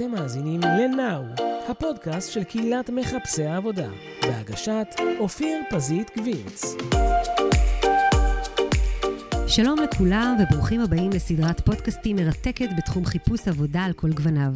[0.00, 3.88] אתם מאזינים ל-Now, הפודקאסט של קהילת מחפשי העבודה,
[4.22, 4.86] בהגשת
[5.18, 6.76] אופיר פזית גבירץ.
[9.52, 14.54] שלום לכולם וברוכים הבאים לסדרת פודקאסטים מרתקת בתחום חיפוש עבודה על כל גווניו.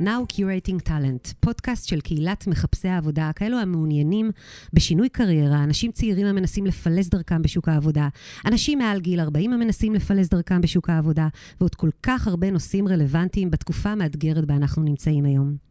[0.00, 4.30] Now Curating Talent, פודקאסט של קהילת מחפשי העבודה, כאלו המעוניינים
[4.72, 8.08] בשינוי קריירה, אנשים צעירים המנסים לפלס דרכם בשוק העבודה,
[8.46, 11.28] אנשים מעל גיל 40 המנסים לפלס דרכם בשוק העבודה,
[11.60, 15.67] ועוד כל כך הרבה נושאים רלוונטיים בתקופה המאתגרת בה אנחנו נמצאים היום.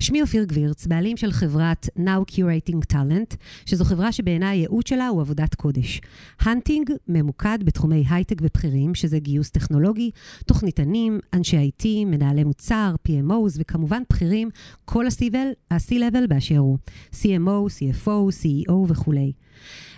[0.00, 5.20] שמי אופיר גבירץ, בעלים של חברת Now Curating Talent, שזו חברה שבעיניי הייעוד שלה הוא
[5.20, 6.00] עבודת קודש.
[6.40, 10.10] Hunting ממוקד בתחומי הייטק ובכירים, שזה גיוס טכנולוגי,
[10.46, 14.48] תוכניתנים, אנשי IT, מנהלי מוצר, PMOs וכמובן בכירים,
[14.84, 16.78] כל ה-C-Level באשר הוא.
[17.12, 18.08] CMO, CFO,
[18.42, 19.32] CEO וכולי.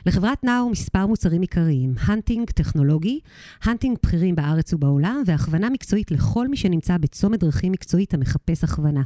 [0.06, 3.20] לחברת Now מספר מוצרים עיקריים, hunting טכנולוגי,
[3.62, 9.02] Hunting בכירים בארץ ובעולם, והכוונה מקצועית לכל מי שנמצא בצומת דרכים מקצועית המחפש הכוונה.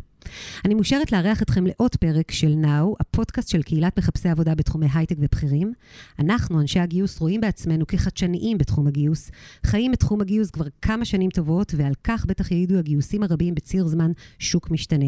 [0.64, 5.16] אני מאושרת לארח אתכם לעוד פרק של Now, הפודקאסט של קהילת מחפשי עבודה בתחומי הייטק
[5.18, 5.72] ובכירים.
[6.18, 9.30] אנחנו, אנשי הגיוס, רואים בעצמנו כחדשניים בתחום הגיוס,
[9.66, 13.86] חיים את תחום הגיוס כבר כמה שנים טובות, ועל כך בטח יעידו הגיוסים הרבים בציר
[13.86, 15.06] זמן שוק משתנה.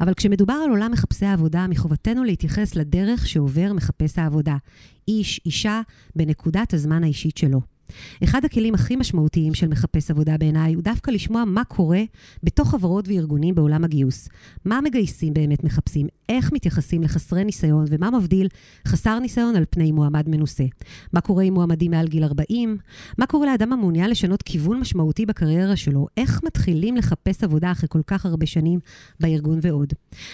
[0.00, 4.56] אבל כשמדובר על עולם מחפשי העבודה, מחובתנו להתייחס לדרך שעובר מחפש העבודה.
[5.08, 5.80] איש, אישה,
[6.16, 7.71] בנקודת הזמן האישית שלו.
[8.24, 12.02] אחד הכלים הכי משמעותיים של מחפש עבודה בעיניי הוא דווקא לשמוע מה קורה
[12.42, 14.28] בתוך חברות וארגונים בעולם הגיוס.
[14.64, 18.48] מה מגייסים באמת מחפשים, איך מתייחסים לחסרי ניסיון ומה מבדיל
[18.88, 20.64] חסר ניסיון על פני מועמד מנוסה.
[21.12, 22.76] מה קורה עם מועמדים מעל גיל 40?
[23.18, 26.06] מה קורה לאדם המעוניין לשנות כיוון משמעותי בקריירה שלו?
[26.16, 28.80] איך מתחילים לחפש עבודה אחרי כל כך הרבה שנים
[29.20, 29.92] בארגון ועוד?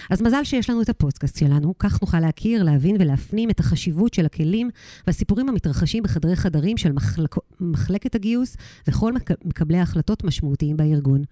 [0.09, 4.25] אז מזל שיש לנו את הפודקאסט שלנו, כך נוכל להכיר, להבין ולהפנים את החשיבות של
[4.25, 4.69] הכלים
[5.07, 7.35] והסיפורים המתרחשים בחדרי חדרים של מחלק...
[7.59, 9.13] מחלקת הגיוס וכל
[9.45, 11.23] מקבלי ההחלטות משמעותיים בארגון.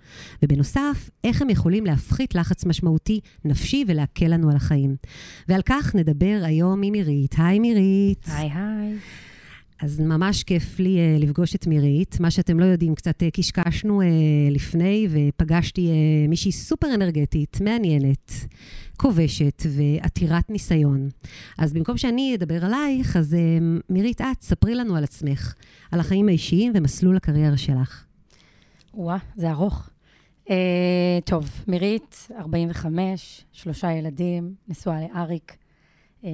[0.43, 4.95] ובנוסף, איך הם יכולים להפחית לחץ משמעותי נפשי ולהקל לנו על החיים.
[5.47, 7.35] ועל כך נדבר היום עם מירית.
[7.37, 8.25] היי מירית.
[8.27, 8.97] היי היי.
[9.81, 12.19] אז ממש כיף לי uh, לפגוש את מירית.
[12.19, 14.05] מה שאתם לא יודעים, קצת uh, קשקשנו uh,
[14.51, 18.31] לפני, ופגשתי uh, מישהי סופר אנרגטית, מעניינת,
[18.97, 21.09] כובשת ועתירת ניסיון.
[21.57, 25.53] אז במקום שאני אדבר עלייך, אז uh, מירית, את, ספרי לנו על עצמך,
[25.91, 28.05] על החיים האישיים ומסלול הקריירה שלך.
[28.93, 29.89] וואה, זה ארוך.
[30.47, 30.51] Uh,
[31.25, 35.57] טוב, מירית, 45, שלושה ילדים, נשואה לאריק,
[36.21, 36.25] uh,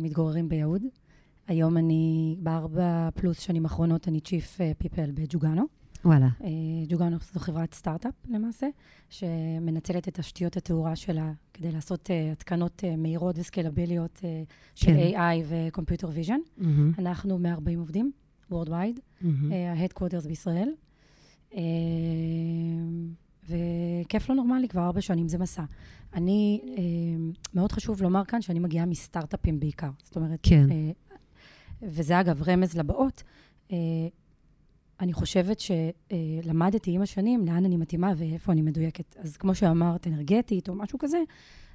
[0.00, 0.82] מתגוררים ביהוד.
[1.48, 5.64] היום אני, בארבע פלוס שנים האחרונות, אני צ'יפ פיפל בג'וגאנו.
[6.04, 6.28] וואלה.
[6.40, 6.44] Uh,
[6.88, 8.66] ג'וגאנו זו חברת סטארט-אפ למעשה,
[9.10, 14.24] שמנצלת את תשתיות התאורה שלה כדי לעשות uh, התקנות uh, מהירות וסקלביליות uh,
[14.74, 15.14] של כן.
[15.14, 16.40] AI ו computer vision.
[16.58, 16.64] Mm-hmm.
[16.98, 18.12] אנחנו 140 עובדים,
[18.52, 19.26] Worldwide, mm-hmm.
[19.52, 20.68] ה-Headquarters בישראל.
[23.48, 25.64] וכיף לא נורמלי, כבר ארבע שנים זה מסע.
[26.14, 26.82] אני, אה,
[27.54, 29.90] מאוד חשוב לומר כאן שאני מגיעה מסטארט-אפים בעיקר.
[30.04, 30.66] זאת אומרת, כן.
[31.82, 33.22] וזה אגב רמז לבאות,
[33.72, 33.76] אה,
[35.00, 39.16] אני חושבת שלמדתי עם השנים לאן אני מתאימה ואיפה אני מדויקת.
[39.18, 41.18] אז כמו שאמרת, אנרגטית או משהו כזה,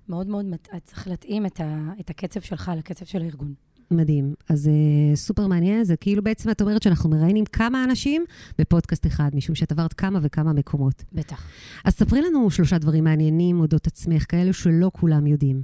[0.10, 0.46] מאוד מאוד
[0.84, 3.54] צריך להתאים את, ה, את הקצב שלך לקצב של הארגון.
[3.92, 4.34] מדהים.
[4.50, 8.26] אז uh, סופר מעניין, זה כאילו בעצם את אומרת שאנחנו מראיינים כמה אנשים
[8.60, 11.04] בפודקאסט אחד, משום שאת עברת כמה וכמה מקומות.
[11.14, 11.48] בטח.
[11.86, 15.64] אז ספרי לנו שלושה דברים מעניינים אודות עצמך, כאלו שלא כולם יודעים.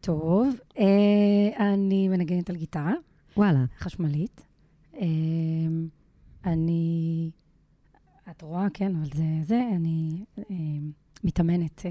[0.00, 2.94] טוב, אה, אני מנגנת על גיטרה.
[3.36, 3.64] וואלה.
[3.78, 4.40] חשמלית.
[4.96, 5.06] אה,
[6.44, 7.30] אני,
[8.30, 10.44] את רואה, כן, אבל זה, זה, אני אה,
[11.24, 11.82] מתאמנת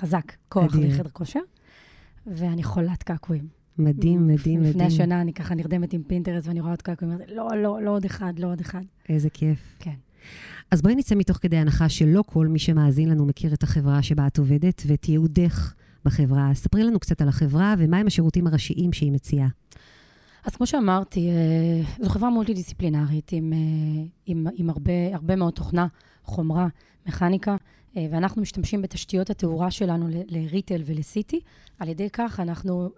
[0.00, 1.40] חזק, כוח וחדר כושר.
[2.26, 3.48] ואני חולת קעקועים.
[3.78, 4.62] מדהים, מדהים, מדהים.
[4.62, 8.04] לפני השנה אני ככה נרדמת עם פינטרס ואני רואה עוד קעקועים, לא, לא, לא עוד
[8.04, 8.82] אחד, לא עוד אחד.
[9.08, 9.76] איזה כיף.
[9.78, 9.94] כן.
[10.70, 14.26] אז בואי נצא מתוך כדי הנחה שלא כל מי שמאזין לנו מכיר את החברה שבה
[14.26, 15.74] את עובדת ואת ייעודך
[16.04, 16.50] בחברה.
[16.54, 19.48] ספרי לנו קצת על החברה ומהם השירותים הראשיים שהיא מציעה.
[20.44, 23.58] אז כמו שאמרתי, אה, זו חברה מולטי-דיסציפלינרית עם, אה,
[24.26, 25.86] עם, עם הרבה, הרבה מאוד תוכנה,
[26.24, 26.68] חומרה,
[27.06, 27.56] מכניקה.
[27.96, 31.40] אה, ואנחנו משתמשים בתשתיות התאורה שלנו לריטל ולסיטי.
[31.78, 32.90] על ידי כך אנחנו,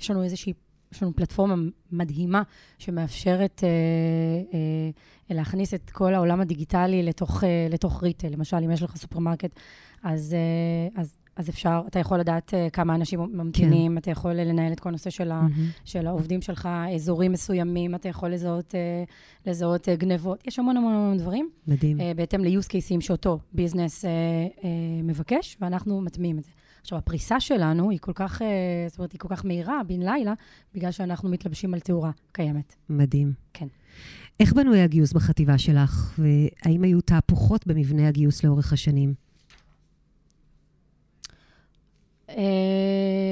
[0.00, 0.52] יש לנו איזושהי,
[0.92, 1.54] יש לנו פלטפורמה
[1.92, 2.42] מדהימה
[2.78, 3.64] שמאפשרת
[5.30, 8.28] להכניס את כל העולם הדיגיטלי לתוך, לתוך retail.
[8.28, 9.50] למשל, אם יש לך סופרמרקט,
[10.02, 10.36] אז,
[10.94, 13.98] אז אז אפשר, אתה יכול לדעת uh, כמה אנשים ממתינים, כן.
[13.98, 15.60] אתה יכול לנהל את כל הנושא של, mm-hmm.
[15.84, 20.46] של העובדים שלך, אזורים מסוימים, אתה יכול לזהות, uh, לזהות uh, גנבות.
[20.46, 21.50] יש המון המון המון דברים.
[21.66, 21.98] מדהים.
[22.16, 24.04] בהתאם ל-use cases שאותו ביזנס
[25.04, 26.50] מבקש, ואנחנו מטמיעים את זה.
[26.80, 28.42] עכשיו, הפריסה שלנו היא כל כך,
[28.88, 30.34] זאת אומרת, היא כל כך מהירה, בן לילה,
[30.74, 32.74] בגלל שאנחנו מתלבשים על תאורה קיימת.
[32.88, 33.32] מדהים.
[33.52, 33.66] כן.
[34.40, 39.08] איך בנוי הגיוס בחטיבה שלך, והאם היו תהפוכות במבנה הגיוס לאורך השנים?
[39.08, 39.24] אה,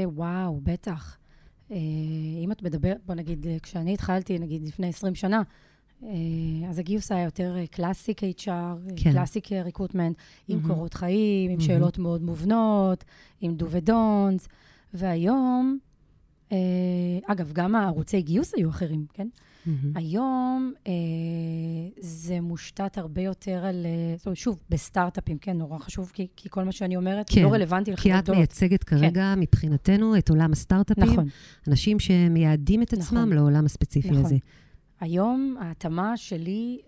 [0.05, 1.19] וואו, בטח.
[1.71, 1.77] אה,
[2.45, 5.43] אם את מדברת, בוא נגיד, אה, כשאני התחלתי, נגיד לפני 20 שנה,
[6.03, 6.09] אה,
[6.69, 8.49] אז הגיוס היה יותר אה, classic HR,
[8.97, 9.13] כן.
[9.13, 10.17] classic recruitment,
[10.49, 10.75] mm-hmm.
[10.75, 11.67] קורות חיים, mm-hmm.
[11.67, 13.05] שאלות מאוד מובנות,
[13.41, 14.49] עם do ו don'ts,
[14.95, 15.79] והיום,
[16.53, 16.59] אה,
[17.27, 19.29] אגב, גם הערוצי גיוס היו אחרים, כן?
[19.67, 19.93] מהמם.
[19.95, 20.93] היום אה,
[22.01, 26.49] זה מושתת הרבה יותר על, אה, זאת אומרת, שוב, בסטארט-אפים, כן, נורא חשוב, כי, כי
[26.51, 28.37] כל מה שאני אומרת כן, לא רלוונטי כי לחברות את.
[28.37, 31.05] מייצגת כרגע מבחינתנו את עולם הסטארט-אפים.
[31.05, 31.29] נכון.
[31.69, 33.33] אנשים שמייעדים את עצמם נכון.
[33.33, 34.25] לעולם הספציפי נכון.
[34.25, 34.37] הזה.
[35.01, 36.79] היום ההתאמה שלי,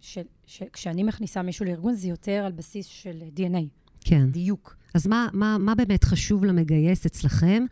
[0.00, 3.64] של, של, כשאני מכניסה מישהו לארגון, זה יותר על בסיס של DNA,
[4.00, 4.30] כן.
[4.30, 4.75] דיוק.
[4.94, 7.64] אז מה, מה, מה באמת חשוב למגייס אצלכם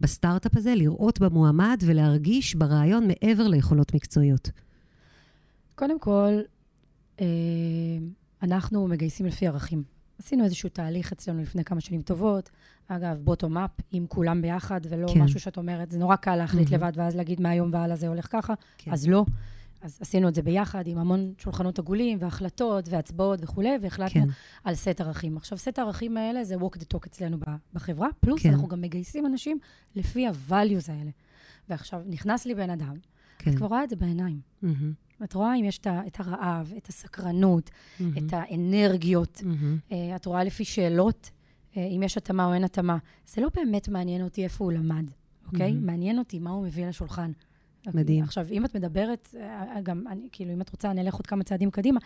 [0.00, 4.50] בסטארט-אפ הזה, לראות במועמד ולהרגיש ברעיון מעבר ליכולות מקצועיות?
[5.74, 6.40] קודם כל,
[7.20, 7.26] אה,
[8.42, 9.82] אנחנו מגייסים לפי ערכים.
[10.18, 12.50] עשינו איזשהו תהליך אצלנו לפני כמה שנים טובות.
[12.88, 15.22] אגב, בוטום-אפ, עם כולם ביחד, ולא כן.
[15.22, 16.84] משהו שאת אומרת, זה נורא קל להחליט מהמם.
[16.84, 18.92] לבד, ואז להגיד מהיום והלאה זה הולך ככה, כן.
[18.92, 19.24] אז לא.
[19.82, 24.28] אז עשינו את זה ביחד, עם המון שולחנות עגולים, והחלטות, והצבעות וכולי, והחלטנו כן.
[24.64, 25.36] על סט ערכים.
[25.36, 27.36] עכשיו, סט הערכים האלה זה walk the talk אצלנו
[27.72, 28.50] בחברה, פלוס כן.
[28.50, 29.58] אנחנו גם מגייסים אנשים
[29.96, 31.10] לפי ה-values האלה.
[31.68, 32.94] ועכשיו, נכנס לי בן אדם,
[33.38, 33.50] כן.
[33.50, 34.40] את כבר רואה את זה בעיניים.
[34.62, 34.92] מהמם,
[35.24, 37.70] את רואה אם יש את הרעב, את הסקרנות,
[38.00, 39.42] מהמם, את האנרגיות.
[39.92, 41.30] אה, את רואה לפי שאלות,
[41.76, 42.98] אה, אם יש התאמה או אין התאמה.
[43.26, 45.10] זה לא באמת מעניין אותי איפה הוא למד,
[45.46, 45.72] אוקיי?
[45.72, 45.86] מהמם.
[45.86, 47.32] מעניין אותי מה הוא מביא לשולחן.
[47.94, 48.24] מדהים.
[48.24, 51.44] עכשיו, אם את מדברת, אה, גם, אני, כאילו, אם את רוצה, אני אלך עוד כמה
[51.44, 52.00] צעדים קדימה.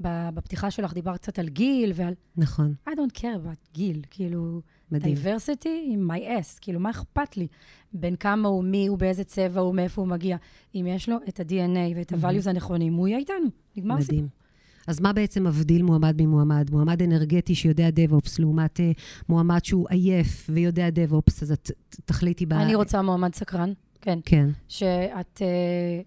[0.00, 2.14] בפתיחה שלך דיברת קצת על גיל ועל...
[2.36, 4.60] נכון, I don't care about גיל, כאילו,
[4.92, 5.16] מדהים.
[5.16, 7.46] diversity עם my ass, כאילו, מה אכפת לי?
[7.92, 10.36] בין כמה הוא, מי הוא, באיזה צבע הוא, מאיפה הוא מגיע.
[10.74, 12.24] אם יש לו את ה-DNA ואת מהמם.
[12.24, 13.46] ה-values הנכונים, הוא יהיה איתנו.
[13.76, 14.14] נגמר הסיפור.
[14.14, 14.42] מדהים.
[14.86, 16.70] אז מה בעצם מבדיל מועמד ממועמד?
[16.70, 18.92] מועמד אנרגטי שיודע DevOps, לעומת אה,
[19.28, 21.70] מועמד שהוא עייף ויודע DevOps, אז את
[22.04, 22.52] תחליטי ב...
[22.52, 24.18] אני רוצה מועמד סקרן, כן.
[24.24, 26.00] כן, שאת אה,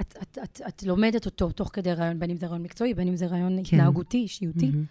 [0.00, 3.08] את, את, את, את לומדת אותו תוך כדי רעיון, בין אם זה רעיון מקצועי, בין
[3.08, 3.60] אם זה רעיון כן.
[3.60, 4.66] התנהגותי, אישיותי.
[4.70, 4.84] מהמם,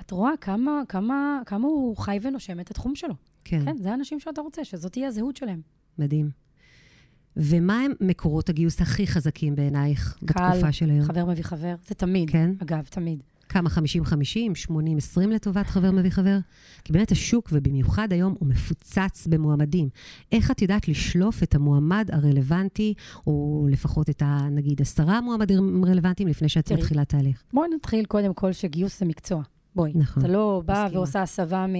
[0.00, 3.14] את רואה כמה, כמה, כמה הוא חי ונושם את התחום שלו.
[3.44, 5.60] כן, כן, זה האנשים שאתה רוצה, שזאת תהיה הזהות שלהם.
[5.98, 6.30] מדהים.
[7.36, 11.04] ומה הם מקורות הגיוס הכי חזקים בעינייך בתקופה של היום?
[11.04, 12.30] חבר מביא חבר, זה תמיד.
[12.30, 12.50] כן?
[12.62, 13.22] אגב, תמיד.
[13.50, 14.72] כמה 50-50, 80-20
[15.30, 16.38] לטובת חבר מביא חבר?
[16.84, 19.88] כי באמת השוק, ובמיוחד היום, הוא מפוצץ במועמדים.
[20.32, 22.94] איך את יודעת לשלוף את המועמד הרלוונטי,
[23.26, 24.48] או לפחות את ה...
[24.50, 26.80] נגיד עשרה מועמדים רלוונטיים לפני שאת תראי.
[26.80, 27.42] מתחילה תהליך?
[27.52, 29.42] בואי נתחיל קודם כל שגיוס זה מקצוע.
[29.74, 29.92] בואי.
[29.94, 30.22] נכון.
[30.22, 30.98] אתה לא בא מסכימה.
[30.98, 31.74] ועושה הסבה מ...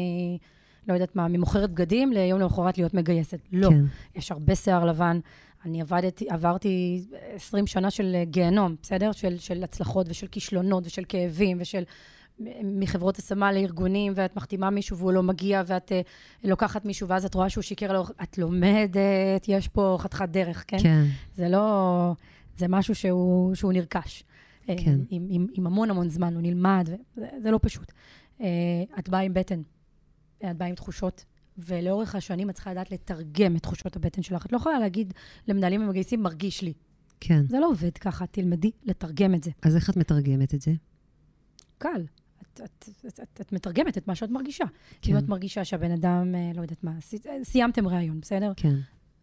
[0.89, 3.39] לא יודעת מה, ממוכרת בגדים ליום למחרת להיות מגייסת.
[3.53, 3.69] לא.
[3.71, 3.85] כן,
[4.17, 5.19] יש הרבה שיער לבן.
[5.65, 7.05] אני עבדתי, עברתי
[7.35, 9.13] 20 שנה של גיהנום, בסדר?
[9.13, 11.83] של, של הצלחות ושל כישלונות ושל כאבים ושל
[12.65, 17.35] מחברות השמה לארגונים, ואת מחתימה מישהו והוא לא מגיע, ואת uh, לוקחת מישהו ואז את
[17.35, 18.11] רואה שהוא שיקר לאורך...
[18.23, 20.79] את לומדת, יש פה חתיכת דרך, כן?
[20.83, 21.05] כן,
[21.35, 22.15] זה לא...
[22.57, 24.25] זה משהו שהוא, שהוא נרכש.
[24.69, 24.99] אה, כן.
[25.11, 27.93] עם, עם, עם המון המון זמן, הוא נלמד, וזה, זה לא פשוט.
[28.41, 28.47] אה,
[28.99, 29.63] את באה עם בטן,
[30.39, 31.25] את באה עם תחושות,
[31.59, 34.47] ולאורך השנים את צריכה לדעת לתרגם את תחושות הבטן שלך.
[34.47, 35.15] את לא יכולה להגיד
[35.49, 36.73] למנהלים ומגייסים, מרגיש לי.
[37.21, 37.45] כן.
[37.49, 39.51] זה לא עובד ככה, תלמדי לתרגם את זה.
[39.63, 40.73] אז איך את מתרגמת את זה?
[41.79, 42.05] קל.
[42.43, 44.65] את, את, את, את, את מתרגמת את מה שאת מרגישה.
[45.03, 45.13] כן.
[45.13, 48.53] אם את מרגישה שהבן אדם, אה, לא יודעת מה, סי- אה, סיימתם ראיון, בסדר?
[48.57, 48.75] כן,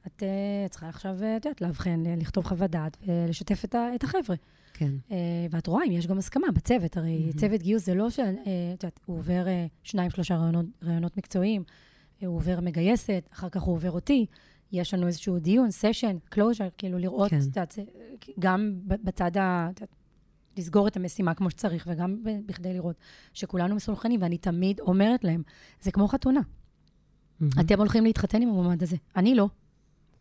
[0.08, 4.36] את אה, צריכה עכשיו, את יודעת, לאבחן, לכתוב חוות דעת ולשתף את, ה- את החבר'ה.
[4.74, 5.18] כן, אה,
[5.52, 6.98] ואת רואה אם יש גם הסכמה בצוות.
[6.98, 7.32] הרי mm-hmm.
[7.32, 8.20] צוות גיוס זה לא ש...
[8.20, 8.26] אה,
[8.74, 11.64] את יודעת, הוא עובר אה, שניים, שלושה רעיונות, רעיונות מקצועיים,
[12.26, 14.26] הוא עובר מגייסת, אחר כך הוא עובר אותי.
[14.72, 17.40] יש לנו איזשהו דיון, סשן, closure, כאילו לראות, כן.
[17.40, 17.62] זה,
[18.40, 19.70] גם בצד ה...
[20.58, 22.96] לסגור את המשימה כמו שצריך, וגם בכדי לראות
[23.34, 25.44] שכולנו מסונכנים, ואני תמיד אומרת להם,
[25.82, 26.42] זה כמו חתונה.
[27.40, 27.52] מהמם.
[27.60, 28.96] אתם הולכים להתחתן עם המועמד הזה.
[29.16, 29.48] אני לא,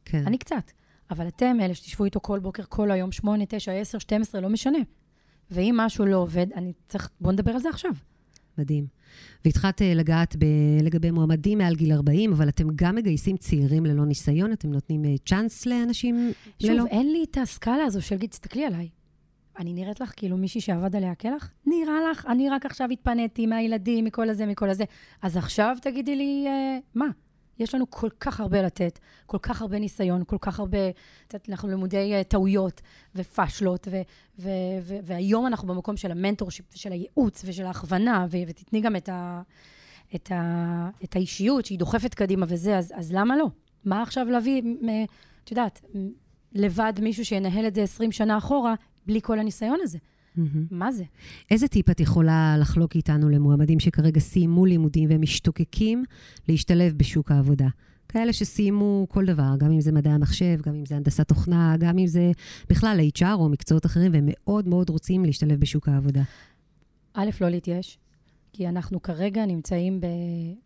[0.04, 0.22] כן.
[0.26, 0.70] אני קצת.
[1.10, 4.78] אבל אתם אלה שתשבו איתו כל בוקר, כל היום, 8, 9, 10, 12, לא משנה.
[5.50, 7.10] ואם משהו לא עובד, אני צריך...
[7.20, 7.90] בואו נדבר על זה עכשיו.
[8.58, 8.86] מדהים.
[9.44, 10.44] והתחלת אה, לגעת ב...
[10.82, 15.14] לגבי מועמדים מעל גיל 40, אבל אתם גם מגייסים צעירים ללא ניסיון, אתם נותנים אה,
[15.26, 16.32] צ'אנס לאנשים
[16.62, 16.84] שוב, ללא...
[16.86, 18.88] אין לי את הסקאלה הזו של גיד, תסתכלי עליי.
[19.58, 21.50] אני נראית לך כאילו מישהי שעבד עליה קלח?
[21.66, 24.84] נראה לך, אני רק עכשיו התפניתי מהילדים, מכל הזה, מכל הזה.
[25.22, 27.06] אז עכשיו תגידי לי, אה, מה?
[27.58, 31.48] יש לנו כל כך הרבה לתת, כל כך הרבה ניסיון, כל כך הרבה, את יודעת,
[31.48, 32.80] אנחנו למודי אה, טעויות
[33.14, 34.02] ופשלות, ו-
[34.38, 34.48] ו-
[34.82, 39.42] ו- והיום אנחנו במקום של המנטורשיפ ושל הייעוץ ושל ההכוונה, ו- ותתני גם את, ה-
[40.14, 43.46] את, ה- את האישיות שהיא דוחפת קדימה וזה, אז, אז למה לא?
[43.84, 44.62] מה עכשיו להביא,
[45.44, 45.80] את יודעת,
[46.52, 48.74] לבד מישהו שינהל את זה 20 שנה אחורה,
[49.06, 49.98] בלי כל הניסיון הזה?
[50.36, 50.66] מהמם.
[50.70, 51.04] מה זה?
[51.50, 56.04] איזה טיפ את יכולה לחלוק איתנו למועמדים שכרגע סיימו לימודים והם משתוקקים
[56.48, 57.68] להשתלב בשוק העבודה?
[58.08, 61.98] כאלה שסיימו כל דבר, גם אם זה מדעי המחשב, גם אם זה הנדסת תוכנה, גם
[61.98, 62.32] אם זה
[62.68, 66.22] בכלל HR או מקצועות אחרים, והם מאוד מאוד רוצים להשתלב בשוק העבודה.
[67.14, 67.98] א', לא להתייאש,
[68.56, 70.06] כי אנחנו כרגע נמצאים ב,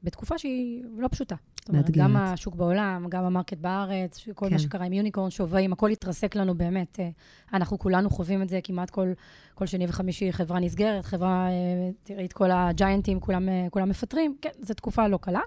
[0.02, 1.34] בתקופה שהיא לא פשוטה.
[1.68, 2.04] מאתגרת.
[2.04, 4.52] גם השוק בעולם, גם המרקט בארץ, כל כן.
[4.52, 7.00] מה שקרה עם יוניקורן, שווים, הכל התרסק לנו באמת.
[7.00, 7.08] אה,
[7.52, 9.12] אנחנו כולנו חווים את זה כמעט כל,
[9.54, 14.36] כל שני וחמישי, חברה נסגרת, חברה, אה, תראי את כל הג'יינטים, כולם, אה, כולם מפטרים.
[14.42, 15.42] כן, זו תקופה לא קלה,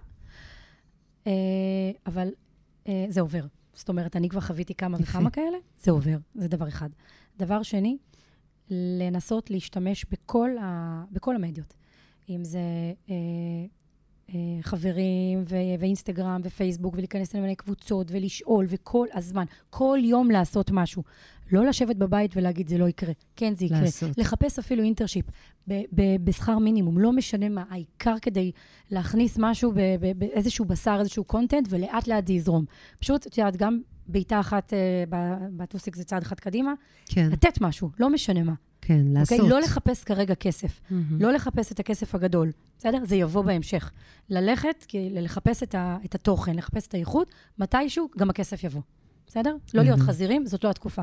[2.06, 2.30] אבל
[3.10, 3.46] זה עובר.
[3.74, 5.10] זאת אומרת, אני כבר חוויתי כמה יפה.
[5.10, 6.90] וכמה כאלה, זה עובר, זה דבר אחד.
[7.38, 7.98] דבר שני,
[8.70, 11.74] לנסות להשתמש בכל, ה, בכל המדיות.
[12.30, 12.60] אם זה
[13.10, 13.16] אה,
[14.30, 21.04] אה, חברים ו- ואינסטגרם ופייסבוק, ולהיכנס למיני קבוצות ולשאול, וכל הזמן, כל יום לעשות משהו.
[21.52, 23.14] לא לשבת בבית ולהגיד, זה לא יקרה.
[23.36, 23.82] כן, זה יקרה.
[23.82, 24.18] לעשות.
[24.18, 25.26] לחפש אפילו internship
[25.68, 28.52] ב- ב- בשכר מינימום, לא משנה מה, העיקר כדי
[28.92, 32.66] להכניס משהו, ב- ב- באיזשהו בשר, איזשהו content, ולאט לאט זה יזרום.
[33.00, 35.04] פשוט, את יודעת, גם בעיטה אחת אה,
[35.58, 36.74] בטוסיק זה צעד אחד קדימה,
[37.06, 38.54] כן, לתת משהו, לא משנה מה.
[38.86, 39.40] כן, לעשות.
[39.40, 39.50] אוקיי?
[39.50, 40.82] לא לחפש כרגע כסף.
[40.90, 41.22] mm-hmm.
[41.22, 42.98] לא לחפש את הכסף הגדול, בסדר?
[43.06, 43.92] זה יבוא בהמשך.
[44.30, 48.82] ללכת, לחפש את, ה, את התוכן, לחפש את האיכות, מתישהו גם הכסף יבוא,
[49.28, 49.56] בסדר?
[49.74, 50.00] לא להיות.
[50.00, 51.02] חזירים, זאת לא התקופה.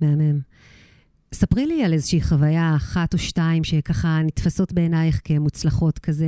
[0.00, 0.40] מהמם.
[1.34, 6.26] ספרי לי על איזושהי חוויה אחת או שתיים שככה נתפסות בעינייך כמוצלחות, כזה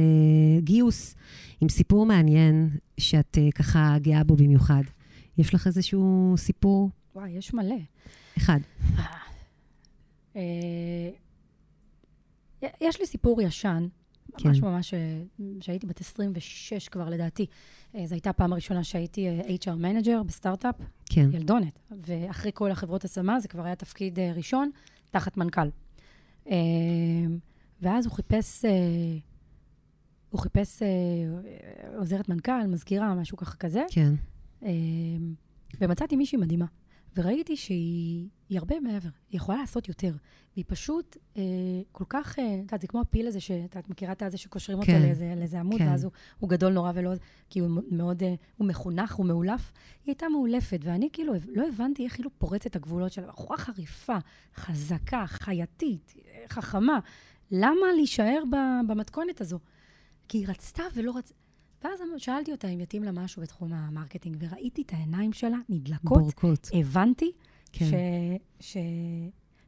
[0.59, 1.15] גיוס
[1.61, 2.71] עם סיפור מעניין
[3.01, 4.83] שאת אה, ככה גאה בו במיוחד.
[5.39, 6.91] יש לך איזשהו סיפור?
[7.15, 7.77] וואי, יש מלא.
[8.39, 8.59] אחד.
[10.37, 11.11] אה,
[12.81, 13.87] יש לי סיפור ישן,
[14.45, 14.67] ממש כן.
[14.67, 15.23] ממש, אה,
[15.61, 17.47] שהייתי בת 26 כבר לדעתי.
[17.95, 20.75] אה, זו הייתה הפעם הראשונה שהייתי אה, HR manager בסטארט-אפ,
[21.07, 21.31] כן.
[21.33, 21.79] ילדונת.
[22.07, 24.71] ואחרי כל החברות השמה, זה כבר היה תפקיד ראשון,
[25.11, 25.69] תחת מנכ"ל.
[27.83, 28.65] ואז הוא חיפש,
[30.31, 30.83] הוא חיפש
[31.97, 33.83] עוזרת מנכ"ל, מזכירה, משהו ככה כזה.
[33.91, 34.15] כן.
[35.81, 36.67] ומצאתי מישהי מדהימה.
[37.17, 40.13] וראיתי שהיא היא הרבה מעבר, היא יכולה לעשות יותר.
[40.55, 41.43] והיא פשוט אה,
[41.93, 44.79] כל כך, אה, את יודעת, זה כמו הפיל הזה, שאת את מכירה את הזה שקושרים
[44.79, 45.03] אותו כן.
[45.03, 45.89] לאיזה, לאיזה עמוד, כן.
[45.89, 47.13] ואז הוא, הוא גדול נורא ולא...
[47.51, 49.73] כי הוא מאוד, אה, הוא מחונך, הוא מאולף.
[50.05, 53.27] היא הייתה מאולפת, ואני כאילו לא הבנתי איך היא לא פורצת את הגבולות שלה.
[53.27, 54.17] בחורה חריפה,
[54.55, 56.99] חזקה, חייתית, אה, חכמה.
[57.51, 58.43] למה להישאר
[58.89, 59.59] במתכונת הזו?
[60.29, 61.40] כי היא רצתה ולא רצתה.
[61.85, 66.19] ואז שאלתי אותה אם יתאים לה משהו בתחום ה marketing, וראיתי את העיניים שלה נדלקות.
[66.19, 66.69] בורקות.
[66.73, 67.33] הבנתי
[67.73, 67.85] כן.
[67.85, 67.93] ש,
[68.73, 68.77] ש,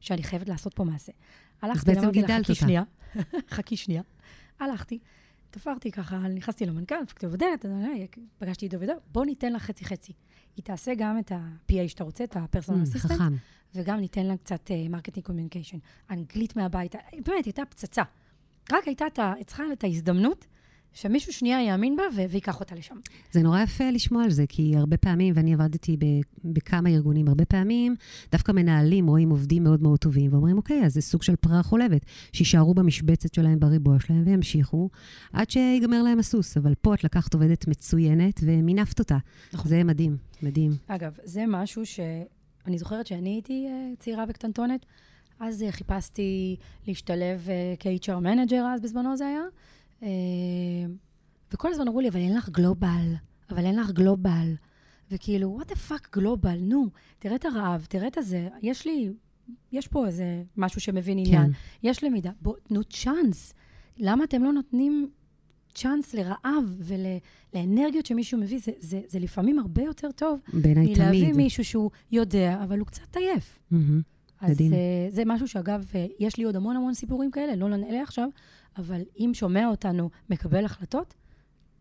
[0.01, 1.13] שאני חייבת לעשות פה מעשה.
[1.63, 2.83] אז הלכתי, אמרתי לה, חכי אותה." שנייה,
[3.55, 4.03] חכי שנייה.
[4.61, 4.99] הלכתי,
[5.51, 8.07] תפרתי ככה, נכנסתי למנכ"ל, דפקתי בדלת, אני-
[8.39, 10.13] פגשתי איתו ודאי, בוא ניתן לה חצי-חצי.
[10.57, 13.35] היא תעשה גם את ה-PA שאתה רוצה, את ה-personal Mm, assistant, חכם.
[13.75, 15.79] וגם ניתן לה קצת marketing communication.
[16.11, 16.95] אנגלית מהבית,
[17.27, 18.03] באמת, הייתה פצצה.
[18.73, 20.47] רק הייתה את צריכה את ההזדמנות
[20.95, 22.97] שמישהו שנייה יאמין בה ויקח אותה לשם.
[23.33, 25.97] זה נורא יפה לשמוע על זה, כי הרבה פעמים, ואני עבדתי
[26.45, 27.95] בכמה ארגונים, הרבה פעמים
[28.33, 32.07] דווקא מנהלים רואים עובדים מאוד מאוד טובים, ואומרים, אוקיי, אז זה סוג של פרה חולבת,
[32.33, 34.91] שיישארו במשבצת שלהם, בריבוע שלהם, וימשיכו
[35.33, 36.57] עד שיגמר להם הסוס.
[36.57, 39.19] אבל פה את לקחת עובדת מצוינת ומינפת אותה.
[39.53, 39.69] נכון.
[39.69, 40.73] זה מדהים, מדהים.
[40.87, 44.87] אגב, זה משהו שאני זוכרת שאני הייתי אה, צעירה וקטנטונת,
[45.41, 46.57] אז אה, חיפשתי
[46.87, 49.43] להשתלב אה, כ-HR manager, אז בזמנו זה היה,
[51.53, 53.15] וכל הזמן אמרו לי, אבל אין לך גלובל,
[53.51, 54.55] אבל אין לך גלובל.
[55.11, 56.87] וכאילו, what the fuck גלובל, נו,
[57.19, 59.13] תראה את הרעב, תראה את הזה, יש לי,
[59.73, 61.51] יש פה איזה משהו שמבין עניין, כן.
[61.83, 63.55] יש למידה, בואו, תנו צ'אנס.
[63.99, 65.11] למה אתם לא נותנים
[65.75, 66.81] צ'אנס לרעב
[67.55, 68.59] ולאנרגיות שמישהו מביא?
[68.59, 71.37] זה, זה, זה לפעמים הרבה יותר טוב בעיניי מלהביא תמיד.
[71.37, 73.59] מישהו שהוא יודע, אבל הוא קצת עייף.
[73.71, 74.01] מהמם.
[74.41, 74.73] אז מדהים.
[74.73, 74.75] uh,
[75.11, 78.29] זה משהו שאגב, uh, יש לי עוד המון המון סיפורים כאלה, לא נעלה עכשיו,
[78.77, 81.15] אבל אם שומע אותנו מקבל החלטות,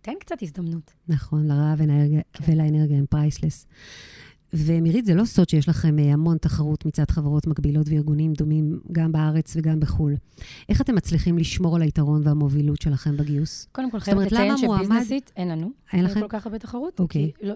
[0.01, 0.93] תן קצת הזדמנות.
[1.07, 2.43] נכון, לרעב ולאנרגיה- כן.
[2.47, 3.65] ולאנרגיה הם priceless.
[4.53, 9.11] ומירית, זה לא סוד שיש לכם אה, המון תחרות מצד חברות מקבילות וארגונים דומים, גם
[9.11, 10.15] בארץ וגם בחו"ל.
[10.69, 13.67] איך אתם מצליחים לשמור על היתרון והמובילות שלכם בגיוס?
[13.71, 15.71] קודם כל, חייבת לציין שביזנסית, אין לנו.
[15.93, 16.19] אין לכם?
[16.19, 16.99] כל כך הרבה תחרות.
[16.99, 17.31] אוקיי.
[17.39, 17.53] כי, לא,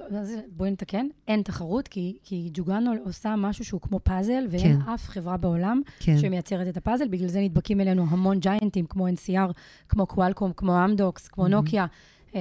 [0.58, 4.90] בואי נתקן, אין תחרות, כי, כי ג'וגנו עושה משהו שהוא כמו פאזל, ואין כן.
[4.94, 9.52] אף חברה בעולם כן, שמייצרת את הפאזל, בגלל זה נדבקים אלינו המון ג'יינטים, כמו NCR,
[9.90, 11.56] כמו קוואלקום, כמו אמדוקס, כמו מהמם.
[11.56, 11.86] נוקיה.
[12.36, 12.40] אה,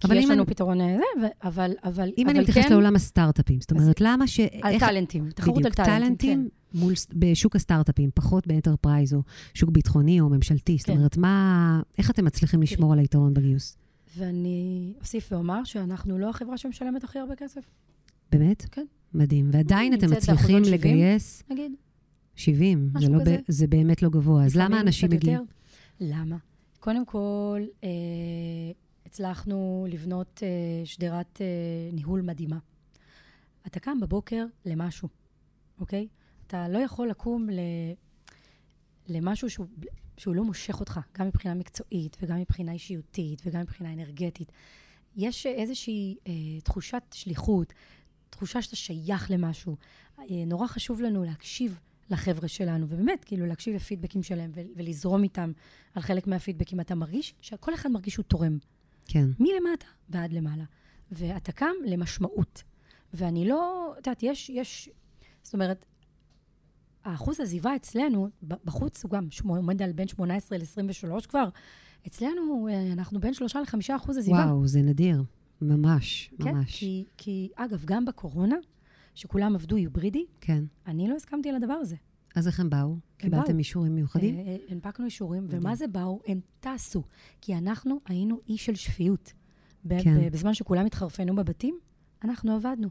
[0.00, 2.72] כי יש לנו אני- פתרון אה, זה, ו- אבל, אבל, אם אבל אני מתייחסת כן,
[2.72, 4.40] לעולם הסטארט-אפים, זאת אומרת, למה ש...
[4.40, 6.78] על איך- טאלנטים, תחרות על בדיוק, טאלנטים, כן.
[6.78, 9.22] מול, בשוק הסטארט-אפים, פחות ב enterprise או
[9.54, 10.76] שוק ביטחוני או ממשלתי.
[10.78, 10.96] זאת כן.
[10.96, 11.80] אומרת, מה...
[11.98, 13.76] איך אתם מצליחים לשמור על היתרון בגיוס?
[14.16, 17.60] ואני אוסיף ואומר שאנחנו לא החברה שמשלמת הכי הרבה כסף,
[18.32, 18.66] באמת?
[18.72, 18.84] כן.
[19.14, 19.48] מדהים.
[19.52, 20.96] ועדיין אתם מצליחים באחוזון 70.
[20.96, 21.42] לגייס...
[21.50, 21.72] נגיד.
[22.34, 23.18] 70, זה, לא.
[23.18, 24.44] ב, זה באמת לא גבוה.
[24.44, 25.40] אז למה אנשים מגיעים?
[26.00, 26.36] למה?
[26.80, 27.88] קודם כל, אה,
[29.06, 31.46] הצלחנו לבנות אה, שדרת אה,
[31.92, 32.58] ניהול מדהימה.
[33.66, 35.08] אתה קם בבוקר למשהו,
[35.80, 36.08] אוקיי?
[36.46, 37.58] אתה לא יכול לקום ל...
[39.08, 39.66] למשהו שהוא,
[40.16, 44.52] שהוא לא מושך אותך, גם מבחינה מקצועית וגם מבחינה אישיותית וגם מבחינה אנרגטית.
[45.16, 47.72] יש איזושהי אה, תחושת שליחות,
[48.30, 49.76] תחושה שאתה שייך למשהו.
[50.18, 55.52] אה, נורא חשוב לנו להקשיב לחבר'ה שלנו, ובאמת, כאילו, להקשיב לפידבקים שלהם ולזרום איתם
[55.94, 56.80] על חלק מהפידבקים.
[56.80, 58.58] אתה מרגיש שכל אחד מרגיש שהוא תורם,
[59.08, 60.64] כן, מלמטה ועד למעלה.
[61.12, 62.62] ואתה קם למשמעות.
[63.14, 64.88] ואני לא, את יודעת, יש, יש,
[65.42, 65.84] זאת אומרת,
[67.04, 71.48] האחוז עזיבה אצלנו, בחוץ הוא גם שמו- עומד על בין 18 ל-23 כבר.
[72.06, 74.36] אצלנו אה, אנחנו בין 3 ל-5 אחוז עזיבה.
[74.36, 75.22] וואו, זה נדיר.
[75.62, 76.78] ממש, כן, ממש.
[76.80, 78.56] כי, כי, אגב, גם בקורונה,
[79.14, 80.64] שכולם עבדו היברידי, כן.
[80.86, 81.96] אני לא הסכמתי לדבר הזה.
[82.36, 82.96] אז איך הם באו?
[83.16, 83.58] קיבלתם באו.
[83.58, 84.38] אישורים מיוחדים?
[84.38, 85.46] אה, אה, הנפקנו אישורים.
[85.50, 86.20] ומה זה באו?
[86.26, 87.02] הם טסו.
[87.40, 89.32] כי אנחנו היינו אי של שפיות.
[89.88, 90.30] כן.
[90.32, 91.78] בזמן שכולם התחרפנו בבתים,
[92.24, 92.88] אנחנו עבדנו.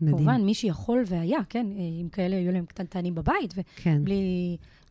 [0.00, 0.16] מדהים.
[0.16, 4.02] כמובן, מי שיכול והיה, כן, אה, אם כאלה היו להם קטנטנים בבית, כן.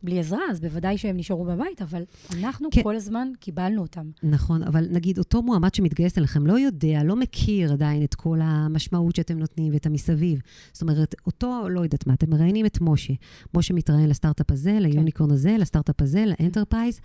[0.04, 2.04] בלי עזרה, אז בוודאי שהם נשארו בבית, אבל
[2.34, 2.84] אנחנו כן.
[2.84, 4.10] כל הזמן קיבלנו אותם.
[4.24, 9.16] נכון, אבל נגיד אותו מועמד שמתגייס אליכם לא יודע, לא מכיר עדיין את כל המשמעות
[9.16, 10.40] שאתם נותנים ואת המסביב.
[10.74, 13.14] זאת אומרת, אותו, לא יודעת מה, אתם מראיינים את משה.
[13.54, 17.00] משה מתראיין לסטארט-אפ הזה, ל unicorn הזה, לסטארט-אפ הזה, ל enterprise.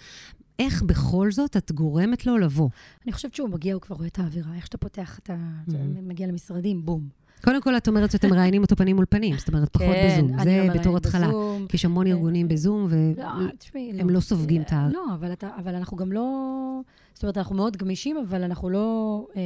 [0.58, 2.68] איך בכל זאת את גורמת לו לבוא?
[3.04, 5.36] אני חושבת שהוא מגיע, הוא כבר רואה את האווירה, איך שאתה פותח, אתה
[5.68, 7.08] אתה מגיע למשרדים, בום.
[7.42, 10.42] קודם כל, את אומרת שאתם מראיינים אותו פנים מול פנים, זאת אומרת, פחות כן, בזום.
[10.42, 11.28] זה לא בתור התחלה.
[11.28, 11.66] בזום.
[11.68, 14.88] כי יש המון ארגונים בזום, לא, תשמעי, והם לא סופגים את ה...
[14.92, 16.80] לא, אבל, אתה, אבל אנחנו גם לא...
[17.14, 19.26] זאת אומרת, אנחנו מאוד גמישים, אבל אנחנו לא...
[19.36, 19.42] אה,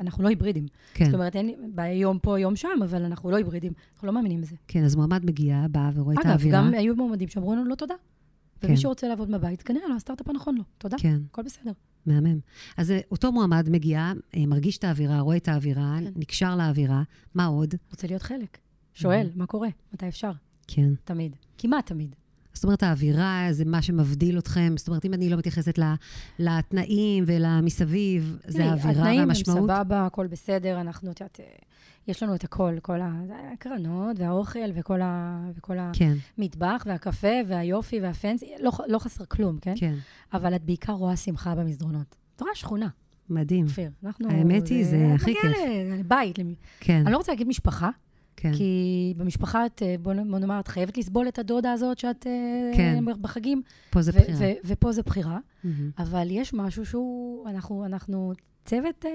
[0.00, 0.66] אנחנו לא היברידים.
[0.94, 3.72] כן, זאת אומרת, אין ביום פה, יום שם, אבל אנחנו לא היברידים.
[3.94, 4.56] אנחנו לא מאמינים בזה.
[4.68, 6.58] כן, אז מועמד מגיע, בא ורואה את אגב, האווירה.
[6.58, 7.94] גם היו מועמדים שאמרו לנו לא תודה.
[8.60, 8.66] כן.
[8.68, 10.62] ומי שרוצה לעבוד מהבית, כנראה לא הסטארט-אפ הנכון לו.
[10.78, 11.18] תודה, כן.
[11.30, 11.72] הכל בסדר.
[12.06, 12.38] מהמם.
[12.76, 16.12] אז אה, אותו מועמד מגיע, אה, מרגיש את האווירה, רואה את האווירה, כן.
[16.16, 17.02] נקשר לאווירה,
[17.34, 17.74] מה עוד?
[17.90, 18.58] רוצה להיות חלק.
[18.94, 19.68] שואל, מה קורה?
[19.92, 20.32] מתי אפשר?
[20.66, 20.94] כן.
[21.04, 21.36] תמיד.
[21.58, 22.14] כמעט תמיד.
[22.56, 24.74] זאת אומרת, האווירה זה מה שמבדיל אתכם.
[24.76, 25.78] זאת אומרת, אם אני לא מתייחסת
[26.38, 29.70] לתנאים ולמסביב, זה האווירה התנאים הם והמשמעות.
[29.70, 31.44] סבבה, הכל בסדר, אנחנו, את יודעת, אה,
[32.08, 32.98] יש לנו את הכל, כל
[33.52, 39.74] הקרנות והאוכל וכל, ה, וכל כן, המטבח והקפה והיופי והפנסי, לא, לא חסר כלום, כן?
[39.76, 39.94] כן.
[40.32, 42.16] אבל את בעיקר רואה שמחה במסדרונות.
[42.36, 42.88] את רואה שכונה,
[43.30, 43.64] מדהים.
[43.64, 43.90] אופיר.
[44.04, 44.28] אנחנו...
[44.30, 45.56] האמת היא, זה הכי כיף.
[46.38, 47.90] למ- כן, אני לא רוצה להגיד משפחה,
[48.36, 48.52] כן.
[48.54, 53.04] כי במשפחה, את, אה, בוא נאמר, את חייבת לסבול את הדודה הזאת שאת אה, כן.
[53.20, 54.52] בחגים, פה זה בחירה.
[54.64, 55.38] ופה זה בחירה.
[55.64, 55.90] מהמם.
[55.98, 58.32] אבל יש משהו שהוא, אנחנו, אנחנו
[58.64, 59.10] צוות אה,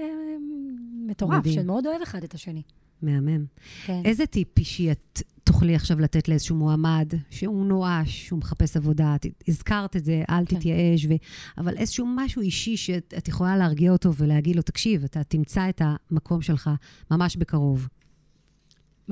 [1.06, 1.54] מטורף, מדהים.
[1.54, 2.62] שמאוד אוהב אחד את השני.
[3.02, 3.44] מהמם.
[3.86, 4.02] כן.
[4.04, 9.14] איזה טיפ אישי את תוכלי עכשיו לתת לאיזשהו מועמד שהוא נואש, שהוא מחפש עבודה?
[9.14, 10.56] את הזכרת את זה, אל כן.
[10.56, 11.12] תתייאש, ו...
[11.58, 15.82] אבל איזשהו משהו אישי שאת את יכולה להרגיע אותו ולהגיד לו, תקשיב, אתה תמצא את
[15.84, 16.70] המקום שלך
[17.10, 17.88] ממש בקרוב.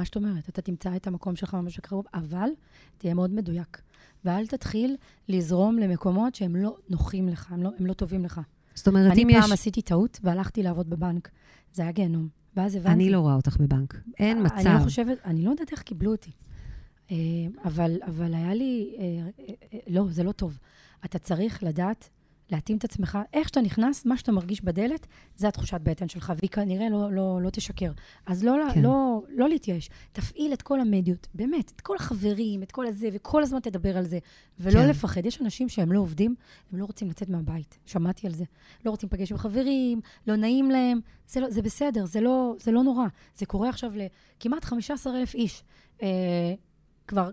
[0.00, 2.48] מה שאת אומרת, אתה תמצא את המקום שלך ממש בקרוב, אבל
[2.98, 3.80] תהיה מאוד מדויק.
[4.24, 4.96] ואל תתחיל
[5.28, 8.40] לזרום למקומות שהם לא נוחים לך, הם לא, הם לא טובים לך.
[8.74, 9.52] זאת אומרת, אני אם פעם יש...
[9.52, 11.30] עשיתי טעות והלכתי לעבוד בבנק.
[11.72, 12.28] זה היה גיהנום.
[12.56, 12.90] ואז הבנתי...
[12.90, 14.00] אני לא רואה אותך בבנק.
[14.18, 14.54] אין מצב.
[14.54, 16.30] אני לא חושבת, אני לא יודעת איך קיבלו אותי.
[17.10, 17.16] אה,
[17.64, 19.04] אבל, אבל היה לי, אה,
[19.72, 20.58] אה, לא, זה לא טוב.
[21.04, 22.08] אתה צריך לדעת,
[22.50, 26.50] להתאים את עצמך, איך שאתה נכנס, מה שאתה מרגיש בדלת, זה התחושת בטן שלך, והיא
[26.50, 27.92] כנראה לא, לא, לא תשקר.
[28.26, 28.82] אז לא, כן.
[28.82, 29.90] לא, לא להתייאש.
[30.12, 34.04] תפעיל את כל המדיות, באמת, את כל החברים, את כל הזה, וכל הזמן תדבר על
[34.04, 34.18] זה.
[34.60, 34.88] ולא כן.
[34.88, 35.26] לפחד.
[35.26, 36.34] יש אנשים שהם לא עובדים,
[36.72, 37.78] הם לא רוצים לצאת מהבית.
[37.86, 38.44] שמעתי על זה.
[38.84, 41.00] לא רוצים לפגש עם חברים, לא נעים להם.
[41.28, 43.06] זה, לא, זה בסדר, זה לא, זה לא נורא.
[43.36, 45.62] זה קורה עכשיו לכמעט 15,000 איש.
[46.02, 46.08] אה,
[47.06, 47.30] כבר,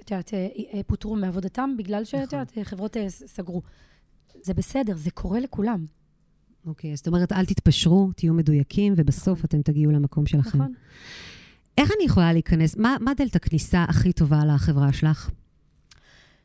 [0.00, 2.38] את יודעת, אה, אה, פוטרו מעבודתם בגלל שאת נכון.
[2.38, 3.62] יודעת, חברות סגרו.
[4.42, 5.86] זה בסדר, זה קורה לכולם,
[6.66, 10.58] אוקיי, זאת אומרת, אל תתפשרו, תהיו מדויקים, ובסוף אתם תגיעו למקום שלכם.
[10.58, 10.74] נכון?
[11.78, 12.76] איך אני יכולה להיכנס?
[12.76, 15.30] מה, מה דלת הכניסה הכי טובה לחברה שלך?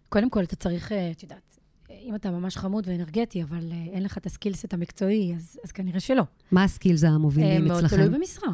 [0.10, 4.04] קודם כל, אתה צריך, אה, את יודעת, אם אתה ממש חמוד ואנרגטי, אבל אה, אין
[4.04, 6.23] לך את ה skillset המקצועי, אז, אז כנראה שלא.
[6.52, 7.95] מה ה skills המובילים אה, מאוד אצלכם?
[7.95, 8.54] תלוי במשרה.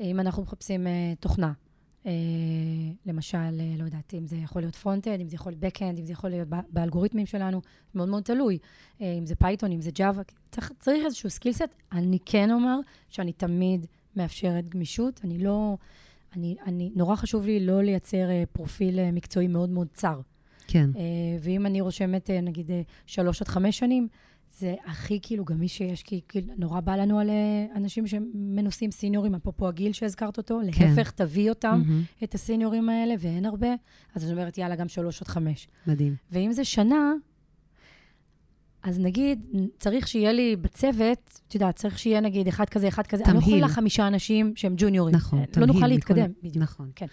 [0.00, 0.86] אם אנחנו מחפשים
[1.20, 1.52] תוכנה,
[3.06, 6.04] למשל, אה, לא יודעת, אם זה יכול להיות front-end, אם זה יכול להיות back-end, אם
[6.04, 7.60] זה יכול להיות באלגוריתמים שלנו,
[7.94, 8.58] מאוד מאוד תלוי.
[9.00, 11.62] אה, אם זה פייתון, אם זה ג'אווה, צריך, צריך איזשהו skillset.
[11.92, 13.86] אני כן אומר שאני תמיד
[14.16, 15.20] מאפשרת גמישות.
[15.24, 15.76] אני לא...
[16.36, 20.20] אני, אני, נורא חשוב לי לא לייצר אה, פרופיל אה, מקצועי מאוד מאוד צר.
[20.66, 21.02] כן, אה,
[21.40, 24.08] ואם אני רושמת, אה, נגיד, אה, שלוש עד חמש שנים,
[24.58, 27.34] זה הכי כאילו גמיש שיש, כי כאילו נורא בא לנו על אה,
[27.76, 30.88] אנשים שמנוסים סיניורים, אפרופו הגיל שהזכרת אותו, כן.
[30.88, 32.02] להפך, תביא אותם, מהמם.
[32.24, 33.68] את הסיניורים האלה, ואין הרבה,
[34.14, 35.68] אז אני אומרת, יאללה, גם שלוש עד חמש.
[35.86, 36.14] מדהים.
[36.32, 37.12] ואם זה שנה,
[38.82, 39.40] אז נגיד,
[39.78, 43.24] צריך שיהיה לי בצוות, את יודעת, צריך שיהיה נגיד אחד כזה, אחד כזה.
[43.24, 43.56] אני לא תמהיל.
[43.58, 45.14] יכולה חמישה אנשים שהם ג'וניורים.
[45.14, 46.30] נכון, לא תמהיל נוכל מכל- להתקדם.
[46.42, 46.56] בדיוק.
[46.56, 46.90] נכון.
[46.96, 47.06] כן.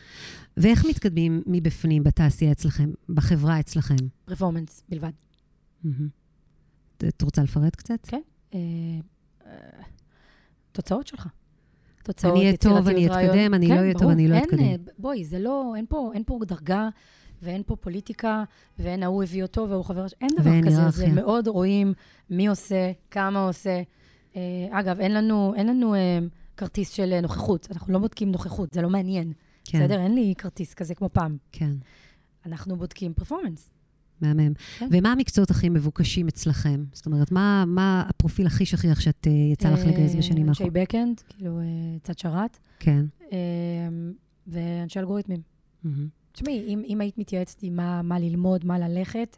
[0.58, 3.96] ואיך מתקדמים מבפנים בתעשייה אצלכם, בחברה אצלכם?
[4.26, 5.12] פרפורמנס בלבד.
[5.84, 6.19] מהמם.
[7.08, 8.00] את- רוצה לפרט קצת?
[8.08, 8.22] כן.
[8.54, 8.60] אה,
[9.46, 9.52] אה,
[10.72, 11.28] תוצאות שלך.
[12.04, 13.08] תוצאות, אני אהיה טוב, אני.
[13.08, 14.10] אתקדם, אני כן, לא אהיה טוב.
[14.10, 14.60] אני לא אתקדם.
[14.60, 16.90] אה, בואי, זה לא, אין פה, אין פה דרגה,
[17.42, 18.44] ואין פה פוליטיקה,
[18.80, 20.90] ואין ההוא הביא אותו והוא חבר, אין דבר ואין כזה.
[20.90, 21.08] זה.
[21.08, 21.94] מאוד רואים
[22.30, 23.82] מי עושה, כמה עושה.
[24.36, 26.20] אה, אגב, אין לנו, אין לנו אה,
[26.58, 29.34] כרטיס של נוכחות, אנחנו לא בודקים נוכחות, זה לא מעניין.
[29.66, 30.00] כן, בסדר?
[30.00, 31.38] אין לי כרטיס כזה כמו פעם.
[31.52, 31.72] כן,
[32.46, 33.70] אנחנו בודקים פרפורמנס.
[34.22, 34.54] מהמם.
[34.80, 34.88] כן.
[34.92, 36.84] ומה המקצועות הכי מבוקשים אצלכם?
[36.94, 40.88] זאת אומרת, מה מה הפרופיל הכי שכיח שאת אה, יצא לך לגייס בשנים אנשי האחרונות?
[40.88, 41.66] בקאנד, כאילו, אה,
[42.04, 43.06] צד שרת, כן.
[43.34, 43.38] אה,
[44.48, 45.42] ואנשי אלגוריתמים.
[46.32, 49.38] תשמעי, אם, אם היית מתייעצת עם מה, מה ללמוד, מה ללכת,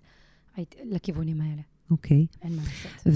[0.55, 1.61] היית לכיוונים האלה.
[1.91, 2.25] אוקיי.
[2.41, 3.13] אין מה לעשות.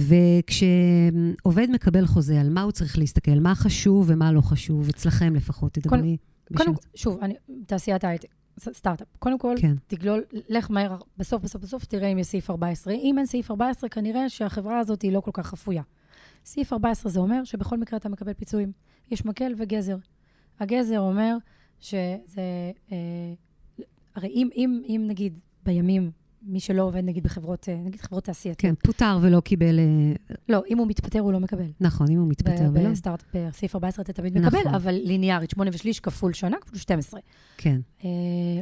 [1.39, 3.39] וכשעובד מקבל חוזה, על מה הוא צריך להסתכל?
[3.39, 4.89] מה חשוב ומה לא חשוב?
[4.89, 6.17] אצלכם לפחות, תדברי.
[6.57, 7.33] קודם, בשם- שוב, אני,
[7.65, 8.27] תעשיית ההייטק,
[8.59, 9.07] סטארט-אפ.
[9.19, 12.93] קודם כל, כן, תגלול, לך מהר, בסוף, בסוף, בסוף, תראה אם יש סעיף 14.
[12.93, 15.83] אם אין סעיף 14, כנראה שהחברה הזאת היא לא כל כך חפויה.
[16.45, 18.71] סעיף 14 זה אומר שבכל מקרה אתה מקבל פיצויים.
[19.11, 19.97] יש מקל וגזר.
[20.59, 21.37] הגזר אומר
[21.79, 22.71] שזה...
[22.91, 22.97] אה,
[24.15, 26.11] הרי אם, אם, אם נגיד בימים,
[26.45, 29.79] מי שלא עובד נגיד בחברות, אה, נגיד חברות תעשייתיות, כן, פוטר ולא קיבל...
[29.79, 31.67] אה, לא, אם הוא מתפטר הוא לא מקבל.
[31.81, 32.89] נכון, אם הוא מתפטר ולא.
[32.89, 34.59] בסטארט, בסעיף 14 אתה תמיד נכון.
[34.59, 37.19] מקבל, אבל ליניארית, 8 ושליש כפול שנה, כפול 12.
[37.57, 37.81] כן.
[38.03, 38.09] אה,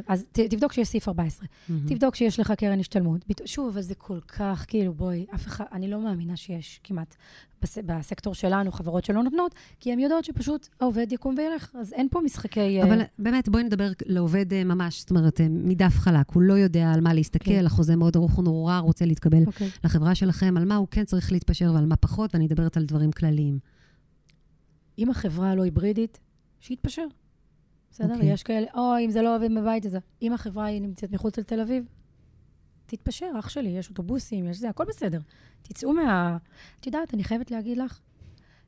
[0.08, 1.46] אז ת, תבדוק שיש סעיף 14.
[1.68, 1.88] מהמם.
[1.88, 3.24] תבדוק שיש לך קרן השתלמות.
[3.44, 7.16] שוב, אבל זה כל כך, כאילו, בואי, אף אחד, אני לא מאמינה שיש כמעט
[7.64, 12.08] בס, בסקטור שלנו חברות שלא נותנות, כי הן יודעות שפשוט העובד יקום וילך, אז אין
[12.10, 12.80] פה משחקי...
[12.80, 16.30] אה, אבל באמת, בואי נדבר לעובד אה, ממש, זאת אומרת, אה, מדף חלק.
[16.30, 17.66] הוא לא יודע על מה להסתכל, כן.
[17.66, 19.70] החוזה מאוד ארוך, הוא נורא רוצה להתקבל אוקיי.
[19.84, 23.12] לחברה שלכם, על מה הוא כן צריך להתפשר ועל מה פחות, ואני מדברת על דברים
[23.12, 23.58] כלליים.
[24.98, 26.20] אם החברה לא היברידית,
[26.60, 27.06] שיתפשר.
[27.90, 28.14] בסדר?
[28.14, 28.32] אוקיי.
[28.32, 29.98] יש כאלה, או אם זה לא עובד בבית הזה.
[30.22, 31.84] אם החברה היא נמצאת מחוץ לתל אביב,
[32.86, 35.20] תתפשר, אח שלי, יש אוטובוסים, יש זה, הכל בסדר.
[35.62, 36.36] תצאו מה...
[36.80, 38.00] את יודעת, אני חייבת להגיד לך,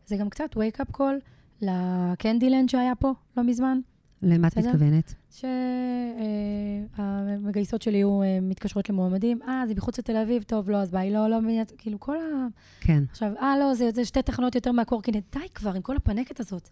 [0.06, 1.14] זה גם קצת wake-up call
[1.62, 3.80] לקנדילנד שהיה פה לא מזמן,
[4.22, 4.58] למה את.
[4.58, 5.14] מתכוונת?
[6.96, 11.10] שהמגייסות שלי היו אה, מתקשרות למועמדים, אה, זה מחוץ לתל אביב, טוב, לא, אז ביי,
[11.10, 11.38] לא, לא,
[11.78, 12.46] כאילו, כל ה...
[12.80, 13.04] כן.
[13.10, 15.36] עכשיו, אה, לא, זה, זה שתי תחנות יותר מהקורקינט.
[15.36, 16.68] די כבר עם כל הפנקת הזאת.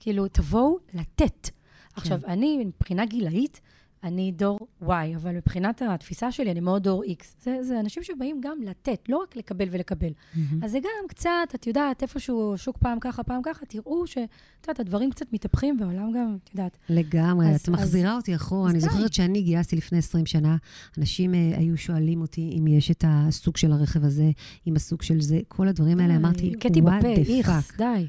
[0.00, 1.50] כאילו, תבואו לתת.
[1.94, 3.60] עכשיו, אני, מבחינה גילאית,
[4.04, 7.24] אני דור Y, אבל מבחינת התפיסה שלי, אני מאוד דור X.
[7.42, 10.08] זה, זה אנשים שבאים גם לתת, לא רק לקבל ולקבל.
[10.34, 10.64] מהמם.
[10.64, 14.28] אז זה גם קצת, את יודעת, איפשהו שוק פעם ככה, פעם ככה, תראו שאת
[14.62, 18.68] יודעת, הדברים קצת מתהפכים, והעולם גם, את יודעת, לגמרי, אז- את מחזירה אותי אחורה.
[18.68, 18.88] אז אני די.
[18.90, 20.56] זוכרת שאני גייסתי לפני 20 שנה,
[20.98, 24.30] אנשים אה, היו שואלים אותי אם יש את הסוג של הרכב הזה,
[24.66, 27.02] עם הסוג של זה, כל הדברים האלה, די, אמרתי, הכיתי what
[27.44, 27.76] the fuck.
[27.78, 28.06] די.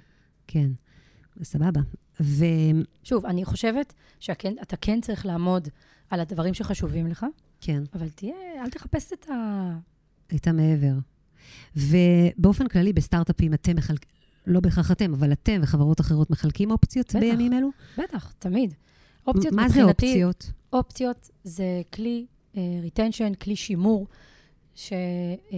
[0.47, 0.69] כן,
[1.43, 1.81] סבבה.
[2.21, 2.45] ו...
[3.03, 5.67] שוב, אני חושבת שאתה כן צריך לעמוד
[6.09, 7.25] על הדברים שחשובים לך,
[7.61, 9.33] כן, אבל תהיה, אל תחפש את ה...
[10.35, 10.93] את המעבר.
[11.75, 14.09] ובאופן כללי, בסטארט-אפים אתם מחלקים,
[14.47, 17.19] לא בהכרח אתם, אבל אתם וחברות אחרות מחלקים אופציות בטח.
[17.19, 17.69] בימים אלו?
[17.97, 18.73] בטח, תמיד.
[19.27, 20.51] אופציות מה זה מבחינתי- אופציות?
[20.73, 22.25] אופציות זה כלי
[22.81, 24.07] retention, כלי שימור,
[24.75, 24.93] ש,
[25.51, 25.57] אה,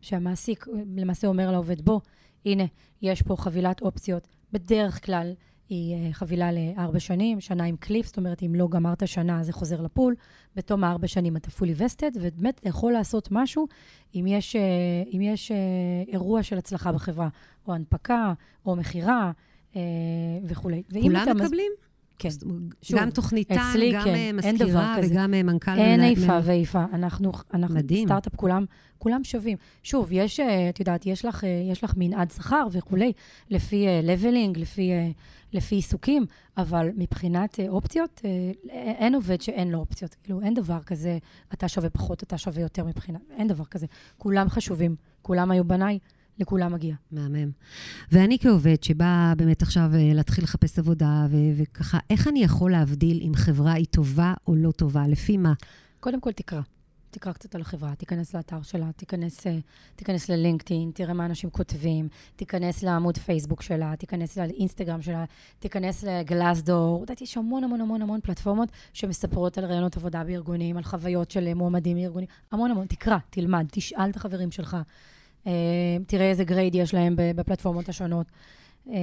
[0.00, 2.00] שהמעסיק אה, למעשה אומר לעובד, בוא,
[2.46, 2.64] הנה,
[3.02, 4.28] יש פה חבילת אופציות.
[4.52, 5.32] בדרך כלל
[5.72, 9.52] היא אה, חבילה לארבע שנים, שנה עם קליף, זאת אומרת, אם לא גמרת שנה, זה
[9.52, 10.14] חוזר לפול.
[10.56, 13.66] בתום הארבע שנים אתה fully vested, ובאמת אתה יכול לעשות משהו
[14.14, 14.62] אם יש, אה,
[15.16, 15.56] אם יש אה,
[16.08, 17.28] אירוע של הצלחה בחברה,
[17.68, 18.32] או הנפקה,
[18.66, 19.30] או מכירה,
[20.44, 20.82] וכולי.
[21.02, 21.72] כולם מז- מקבלים?
[22.22, 22.28] כן.
[22.82, 24.96] שוב, גם תוכניתן, אצלי גם כן, אה, מזכירה.
[25.02, 25.78] וגם אה, מנכ"ל.
[25.78, 26.84] אין איפה ואיפה.
[26.92, 28.08] אנחנו, אנחנו מדהים.
[28.08, 28.64] סטארט-אפ, כולם,
[28.98, 29.56] כולם שווים.
[29.82, 33.12] שוב, יש, אה, את יודעת, יש לך, יש לך מנעד שכר וכולי,
[33.50, 34.90] לפי לבלינג, לפי,
[35.52, 38.20] לפי עיסוקים, אבל מבחינת אופציות,
[38.68, 40.16] אין עובד שאין לו אופציות.
[40.22, 41.18] כאילו, אין דבר כזה,
[41.52, 43.86] אתה שווה פחות, אתה שווה יותר מבחינת, אין דבר כזה.
[44.18, 45.98] כולם חשובים, כולם היו בניי,
[46.38, 46.94] לכולם מגיע.
[47.12, 47.50] מהמם.
[48.12, 53.20] ואני כעובד שבא באמת עכשיו אה, להתחיל לחפש עבודה, ו- וככה, איך אני יכול להבדיל
[53.22, 55.06] אם חברה היא טובה או לא טובה?
[55.06, 55.52] לפי מה?
[56.00, 56.60] קודם כל תקרא.
[57.12, 59.58] תקרא קצת על החברה, תיכנס לאתר שלה, תיכנס, אה,
[59.96, 65.24] תיכנס ללינקדאין, תראה מה אנשים כותבים, תיכנס לעמוד פייסבוק שלה, תיכנס לאינסטגרם שלה,
[65.58, 67.00] תיכנס לגלאסדור.
[67.00, 71.54] יודעת, יש המון המון המון המון פלטפורמות שמספרות על רעיונות עבודה בארגונים, על חוויות של
[71.54, 72.86] מועמדים מארגונים, המון המון.
[72.86, 74.76] תקרא, תלמד, תשאל את החברים שלך.
[75.46, 75.52] אה,
[76.06, 78.26] תראה איזה גרייד יש להם בפלטפורמות השונות.
[78.90, 78.94] אה,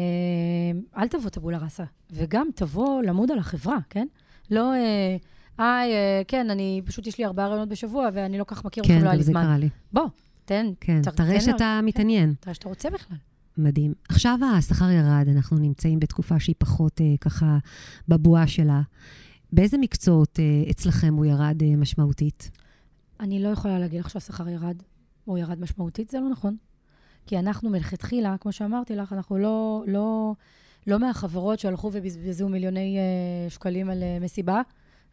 [0.98, 4.08] אל תבוא טבולה ראסה, וגם תבוא למוד על החברה, כן?
[4.52, 5.18] לא, אה,
[5.58, 5.94] היי,
[6.28, 9.10] כן, אני, פשוט יש לי ארבעה רעיונות בשבוע, ואני לא כך מכיר כן, אתכם, לא
[9.10, 9.44] היה לי זה זמן.
[9.44, 9.70] קרה לי.
[9.94, 10.04] בוא,
[10.46, 12.34] תן, כן, תר- תראה שאתה מתעניין.
[12.40, 13.18] תראה שאתה רוצה בכלל.
[13.58, 13.94] מדהים.
[14.10, 17.58] עכשיו השכר ירד, אנחנו נמצאים בתקופה שהיא פחות ככה
[18.08, 18.82] בבועה שלה.
[19.54, 22.52] באיזה מקצועות אצלכם הוא ירד משמעותית?
[23.20, 24.76] אני לא יכולה להגיד לך שהשכר ירד,
[25.30, 26.56] או ירד משמעותית, זה לא נכון.
[27.26, 30.34] כי אנחנו מלכתחילה, כמו שאמרתי לך, אנחנו לא, לא,
[30.88, 34.62] לא מהחברות שהלכו ובזבזו מיליוני uh, שקלים על uh, מסיבה,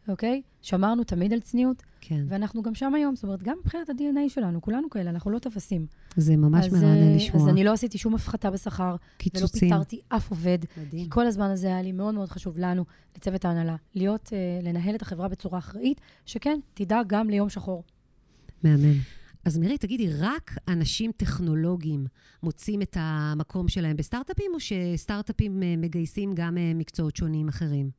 [0.07, 0.41] אוקיי?
[0.61, 3.15] שמרנו תמיד על צניעות, כן, ואנחנו גם שם היום.
[3.15, 5.85] זאת אומרת, גם מבחינת ה-DNA שלנו, כולנו כאלה, אנחנו לא טפסים.
[6.15, 7.43] זה ממש אז, מרענן אה, לשמוע.
[7.43, 9.69] אז אני לא עשיתי שום הפחתה בשכר, ולא קיצוצים.
[9.69, 10.57] פיטרתי אף עובד.
[10.77, 11.03] מדהים.
[11.03, 12.85] כי כל הזמן הזה היה לי מאוד מאוד חשוב לנו,
[13.17, 17.83] לצוות ההנהלה, להיות, לנהל את החברה בצורה אחראית, שכן, תדע גם ליום שחור.
[18.63, 18.93] מהמם.
[19.47, 22.05] אז מירי, תגידי, רק אנשים טכנולוגיים
[22.43, 27.91] מוצאים את המקום שלהם בסטארט-אפים, או שסטארט-אפים אה, מגייסים גם אה, מקצועות שונים אחרים?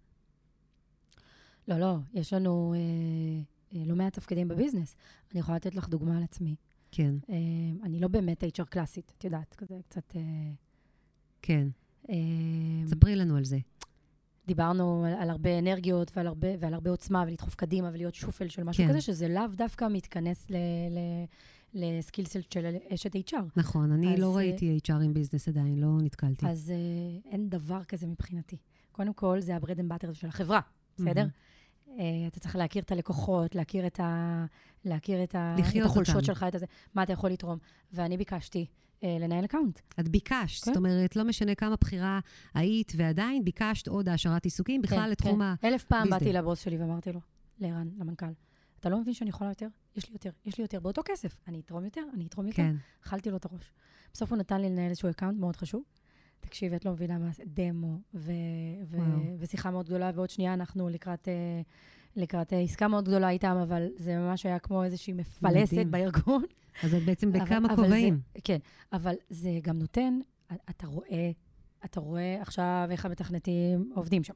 [1.68, 4.96] לא, לא, יש לנו אה, אה, לא מעט תפקידים בביזנס.
[5.32, 6.56] אני יכולה לתת לך דוגמה על עצמי.
[6.90, 7.36] כן, אה,
[7.82, 10.16] אני לא באמת HR קלאסית, את יודעת, כזה קצת...
[10.16, 10.22] אה,
[11.42, 11.68] כן.
[12.10, 12.14] אה,
[12.86, 13.58] ספרי לנו על זה.
[14.48, 18.64] דיברנו על, על הרבה אנרגיות ועל הרבה, ועל הרבה עוצמה ולדחוף קדימה ולהיות שופל של
[18.64, 18.90] משהו כן.
[18.90, 20.56] כזה, שזה לאו דווקא מתכנס ל-
[20.90, 21.24] ל-
[21.74, 23.36] ל skillset של אשת HR.
[23.56, 26.46] נכון, אני אז, לא אה, ראיתי HR עם business עדיין, לא נתקלתי.
[26.46, 28.56] אז אה, אין דבר כזה מבחינתי.
[28.92, 30.60] קודם כל, זה ה-bread and butter של החברה,
[30.96, 31.20] בסדר?
[31.20, 31.30] מהמם.
[31.98, 34.44] אה, אתה צריך להכיר את הלקוחות, להכיר את, ה...
[34.84, 35.56] להכיר את, ה...
[35.58, 36.26] את החולשות אותם.
[36.26, 37.58] שלך, את הזה, מה אתה יכול לתרום.
[37.92, 38.66] ואני ביקשתי
[39.02, 39.80] לנהל account.
[40.00, 40.70] את ביקשת, כן.
[40.70, 42.20] זאת אומרת, לא משנה כמה בחירה
[42.54, 45.42] היית, ועדיין ביקשת עוד העשרת עיסוקים, בכלל כן, לתחום כן.
[45.42, 45.54] ה...
[45.64, 46.20] אלף פעם business.
[46.22, 47.20] באתי לבוס שלי ואמרתי לו,
[47.60, 48.26] לערן, למנכ"ל,
[48.80, 49.68] אתה לא מבין שאני יכולה יותר?
[49.96, 50.80] יש לי יותר, יש לי יותר.
[50.80, 51.36] באותו כסף.
[51.48, 52.56] אני אתרום יותר, אני אתרום יותר.
[52.56, 52.74] כן,
[53.06, 53.72] אכלתי לו את הראש.
[54.14, 55.82] בסוף הוא נתן לי לנהל איזשהו account מאוד חשוב.
[56.40, 58.32] תקשיבי, את לא מבינה מה זה, דמו, ו-
[58.84, 58.96] ו-.
[59.38, 61.62] ושיחה מאוד גדולה, ועוד שנייה אנחנו לקראת, אה,
[62.18, 65.90] לקראת עסקה מאוד גדולה איתם, אבל זה ממש היה כמו איזושהי מפלסת מדהים.
[65.90, 66.42] בארגון.
[66.82, 68.20] אז את בעצם בכמה כובעים.
[68.44, 68.58] כן,
[68.92, 70.20] אבל זה גם נותן,
[70.70, 71.30] אתה רואה,
[71.84, 74.34] אתה רואה עכשיו איך המתכנתים עובדים שם.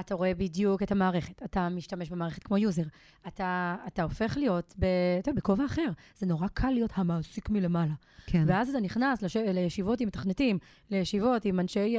[0.00, 2.82] אתה רואה בדיוק את המערכת, אתה משתמש במערכת כמו user.
[3.28, 4.84] אתה, אתה הופך להיות ב,
[5.18, 5.90] אתה בכובע אחר.
[6.16, 7.94] זה נורא קל להיות המעסיק מלמעלה.
[8.26, 9.36] כן, ואז אתה נכנס לש...
[9.36, 10.58] לישיבות עם מתכנתים,
[10.90, 11.96] לישיבות עם אנשי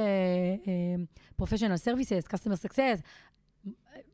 [1.36, 3.02] professional services, customer success.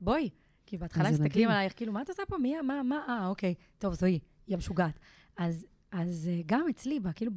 [0.01, 0.29] בואי,
[0.69, 1.49] כי בהתחלה מסתכלים.
[1.49, 2.39] עלייך, כאילו, מה את עושה פה?
[2.39, 4.99] מי, מה, מה, אה, אוקיי, טוב, זוהי, היא המשוגעת.
[5.37, 7.33] אז, אז אה, גם אצלי, כאילו,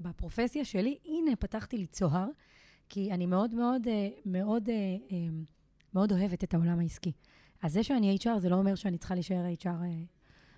[0.00, 2.28] בפרופסיה שלי, הנה, פתחתי לי צוהר,
[2.88, 5.16] כי אני מאוד מאוד, אה, מאוד, אה,
[5.94, 7.12] מאוד אוהבת את העולם העסקי.
[7.62, 9.68] אז זה שאני HR, זה לא אומר שאני צריכה להישאר HR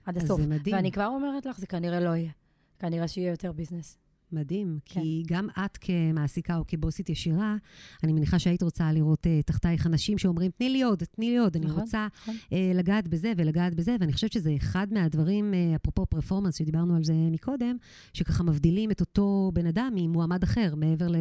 [0.05, 0.41] עד אז הסוף.
[0.41, 0.77] זה מדהים.
[0.77, 2.33] ואני כבר אומרת לך, זה כנראה לא יהיה.
[2.79, 3.99] כנראה שיהיה יותר ביזנס.
[4.33, 5.01] מדהים, כן.
[5.01, 7.57] כי גם את כמעסיקה או כבוסית ישירה,
[8.05, 11.57] אני מניחה שהיית רוצה לראות uh, תחתייך אנשים שאומרים, תני לי עוד, תני לי עוד,
[11.57, 12.35] אני נכון, רוצה נכון.
[12.35, 17.05] uh, לגעת בזה ולגעת בזה, ואני חושבת שזה אחד מהדברים, uh, אפרופו פרפורמנס, שדיברנו על
[17.05, 17.77] זה מקודם,
[18.13, 21.17] שככה מבדילים את אותו בן אדם ממועמד אחר, מעבר ל,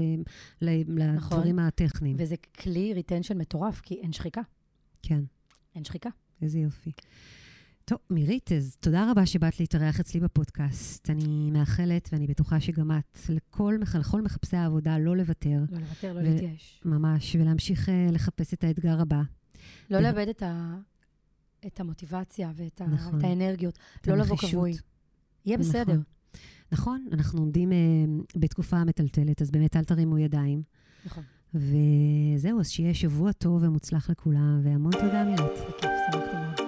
[0.62, 0.84] ל,
[1.16, 1.38] נכון.
[1.38, 2.16] לדברים הטכניים.
[2.20, 4.42] וזה כלי retention מטורף, כי אין שחיקה.
[5.02, 5.24] כן,
[5.76, 6.10] אין שחיקה.
[6.42, 6.92] איזה יופי.
[7.86, 11.10] טוב, מירית, אז תודה רבה שבאת להתארח אצלי בפודקאסט.
[11.10, 15.60] אני מאחלת, ואני בטוחה שגם את, לכל, מח- לכל מחפשי העבודה, לא לוותר.
[15.72, 16.82] לא לוותר, לא ו- להתייאש.
[16.86, 19.22] ממש, ולהמשיך אה, לחפש את האתגר הבא.
[19.90, 20.76] לא ו- לאבד את, ה...
[21.68, 22.88] את המוטיבציה ואת ה...
[22.88, 23.20] נכון.
[23.20, 23.80] את האנרגיות.
[24.02, 24.38] את לא לבוא.
[24.38, 24.74] כבוי.
[25.46, 25.82] יהיה בסדר.
[25.94, 26.04] נכון.
[26.72, 27.78] נכון, אנחנו עומדים אה,
[28.36, 30.64] בתקופה מטלטלת, אז באמת אל תרימו ידיים.
[31.06, 31.24] נכון.
[31.54, 35.40] וזהו, אז שיהיה שבוע טוב ומוצלח לכולם, והמון תודה, מירית.
[35.52, 36.63] בכיף, שמחתי מאוד.